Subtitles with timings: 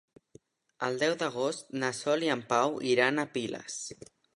[0.87, 3.83] El deu d'agost na Sol i en Pau iran a Piles.